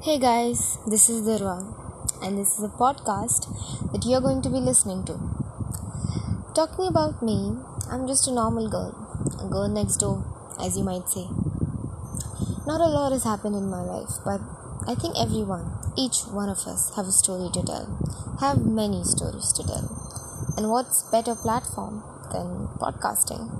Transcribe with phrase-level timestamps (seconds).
[0.00, 1.56] Hey guys, this is Durva,
[2.22, 3.50] and this is a podcast
[3.90, 5.18] that you're going to be listening to.
[6.54, 7.56] Talking about me,
[7.90, 8.94] I'm just a normal girl,
[9.42, 10.24] a girl next door,
[10.60, 11.26] as you might say.
[12.64, 14.40] Not a lot has happened in my life, but
[14.86, 15.66] I think everyone,
[15.96, 17.90] each one of us, have a story to tell,
[18.38, 19.90] have many stories to tell.
[20.56, 23.50] And what's better platform than podcasting?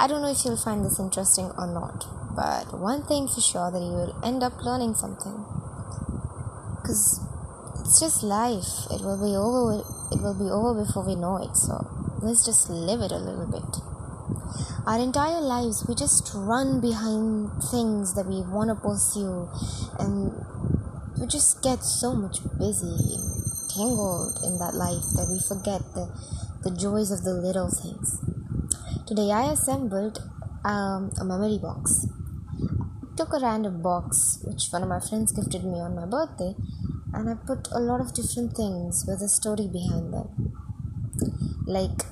[0.00, 3.70] I don't know if you'll find this interesting or not, but one thing for sure
[3.70, 5.44] that you will end up learning something
[6.86, 7.20] because
[7.80, 8.86] it's just life.
[8.94, 9.82] It will be over
[10.12, 11.74] it will be over before we know it so
[12.22, 13.82] let's just live it a little bit.
[14.86, 19.50] Our entire lives we just run behind things that we want to pursue
[19.98, 20.30] and
[21.18, 23.18] we just get so much busy
[23.74, 26.06] tangled in that life that we forget the,
[26.62, 28.22] the joys of the little things.
[29.06, 30.22] Today i assembled
[30.64, 32.06] um, a memory box.
[33.02, 36.54] I took a random box which one of my friends gifted me on my birthday
[37.16, 40.52] and I put a lot of different things with a story behind them.
[41.66, 42.04] Like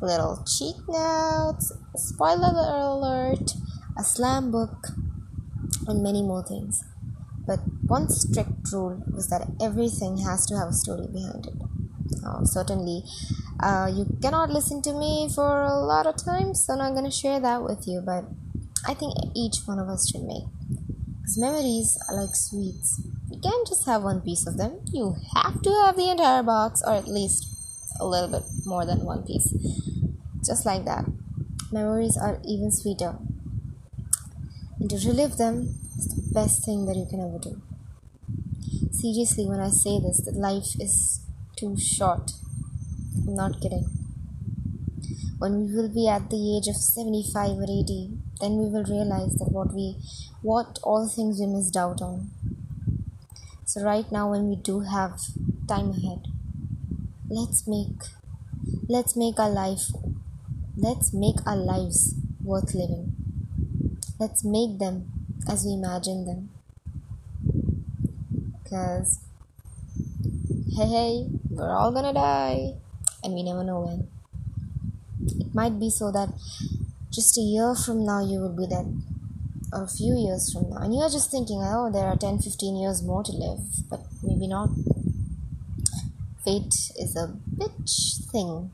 [0.00, 3.52] little cheat notes, spoiler alert,
[3.96, 4.88] a slam book,
[5.86, 6.82] and many more things.
[7.46, 11.54] But one strict rule was that everything has to have a story behind it.
[12.26, 13.04] Uh, certainly,
[13.60, 17.04] uh, you cannot listen to me for a lot of times, so I'm not going
[17.04, 18.24] to share that with you, but
[18.86, 20.44] I think each one of us should make.
[21.20, 23.00] Because memories are like sweets
[23.38, 24.80] you can't just have one piece of them.
[24.92, 27.46] You have to have the entire box, or at least
[28.00, 29.54] a little bit more than one piece.
[30.44, 31.04] Just like that.
[31.70, 33.16] Memories are even sweeter.
[34.80, 37.62] And to relive them is the best thing that you can ever do.
[38.90, 41.24] Seriously, when I say this, that life is
[41.56, 42.32] too short.
[43.24, 43.86] I'm not kidding.
[45.38, 49.36] When we will be at the age of 75 or 80, then we will realize
[49.36, 49.94] that what we,
[50.42, 52.30] what all things we missed out on
[53.84, 55.20] right now, when we do have
[55.68, 56.26] time ahead,
[57.28, 58.02] let's make
[58.88, 59.92] let's make our life
[60.76, 63.14] let's make our lives worth living.
[64.18, 65.10] Let's make them
[65.48, 66.50] as we imagine them.
[68.62, 69.20] Because
[70.76, 72.74] hey hey, we're all gonna die
[73.22, 74.08] and we never know when.
[75.40, 76.30] It might be so that
[77.10, 79.02] just a year from now you will be dead
[79.72, 80.78] a few years from now.
[80.78, 84.46] And you're just thinking oh there are 10 15 years more to live but maybe
[84.46, 84.70] not.
[86.44, 88.70] Fate is a bitch thing.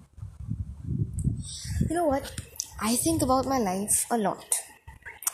[1.89, 2.31] You know what?
[2.81, 4.45] I think about my life a lot.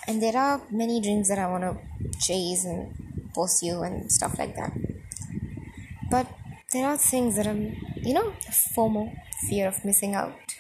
[0.07, 2.95] And there are many dreams that i want to chase and
[3.35, 4.73] pursue and stuff like that.
[6.11, 6.27] But
[6.73, 8.33] there are things that i'm you know
[8.75, 9.13] fomo
[9.49, 10.57] fear of missing out.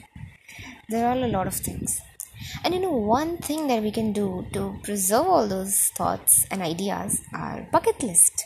[0.88, 2.00] There are a lot of things
[2.64, 6.62] and you know, one thing that we can do to preserve all those thoughts and
[6.62, 8.44] ideas are bucket list.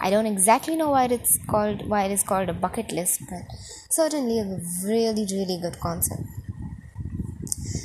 [0.00, 3.42] I don't exactly know why it's called why it is called a bucket list, but
[3.90, 4.44] certainly a
[4.84, 6.22] really really good concept.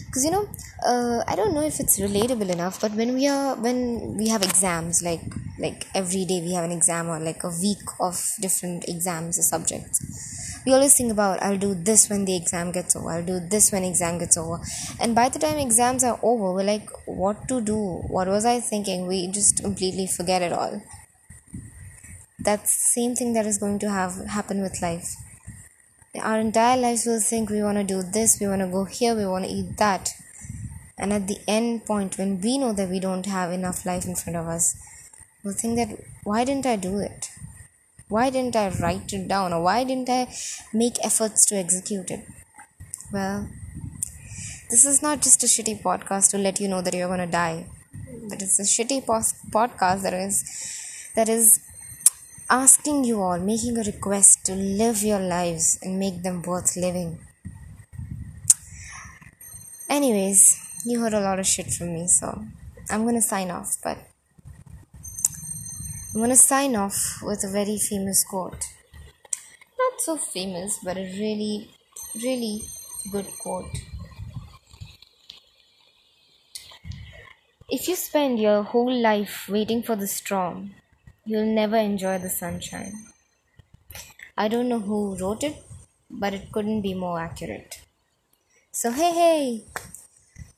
[0.06, 0.48] Because you know,
[0.86, 4.42] uh, I don't know if it's relatable enough, but when we are when we have
[4.42, 5.22] exams, like
[5.60, 9.44] like every day we have an exam or like a week of different exams or
[9.44, 10.29] subjects
[10.66, 13.72] we always think about i'll do this when the exam gets over i'll do this
[13.72, 14.60] when exam gets over.
[15.00, 17.78] And by the time exams are over we're like what to do?
[18.16, 19.08] What was i thinking?
[19.08, 20.82] We just completely forget it all.
[22.40, 25.16] That's the same thing that is going to have happen with life.
[26.22, 29.16] Our entire lives will think we want to do this we want to go here
[29.16, 30.10] we want to eat that.
[30.98, 34.16] And at the end point when we know that we don't have enough life in
[34.16, 34.76] front of us
[35.44, 37.30] we'll think that why didn't i do it
[38.10, 40.28] why didn't I write it down or why didn't I
[40.74, 42.26] make efforts to execute it?
[43.14, 43.48] Well,
[44.70, 47.28] this is not just a shitty podcast to let you know that you're going to
[47.28, 47.68] die,
[48.28, 50.44] but it's a shitty pos- podcast that is
[51.16, 51.60] that is
[52.50, 57.20] asking you all, making a request to live your lives and make them worth living.
[59.88, 62.44] Anyways, you heard a lot of shit from me, so
[62.90, 63.98] I'm gonna sign off, but
[66.12, 68.66] I'm going to sign off with a very famous quote.
[69.78, 71.70] Not so famous, but a really,
[72.16, 72.64] really
[73.12, 73.70] good quote.
[77.70, 80.72] If you spend your whole life waiting for the storm,
[81.26, 82.94] you'll never enjoy the sunshine.
[84.36, 85.64] I don't know who wrote it,
[86.10, 87.82] but it couldn't be more accurate.
[88.72, 89.64] So, hey, hey,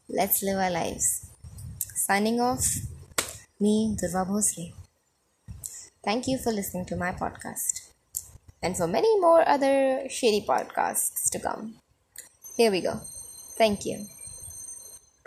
[0.08, 1.30] let's live our lives.
[1.94, 2.66] Signing off,
[3.60, 4.81] me, Durva Bhosle.
[6.04, 7.92] Thank you for listening to my podcast.
[8.64, 11.76] And for many more other shady podcasts to come.
[12.58, 13.02] Here we go.
[13.58, 14.08] Thank you.